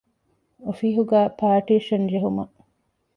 [0.65, 2.55] އޮފީހުގައި ޕާޓީޝަން ޖެހުމަށް